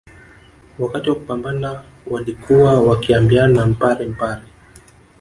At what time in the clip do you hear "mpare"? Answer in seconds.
3.65-4.05, 4.05-4.43